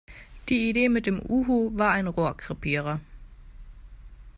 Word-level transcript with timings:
Die 0.49 0.67
Idee 0.71 0.89
mit 0.89 1.05
dem 1.05 1.19
Uhu 1.21 1.77
war 1.77 1.91
ein 1.91 2.07
Rohrkrepierer. 2.07 2.99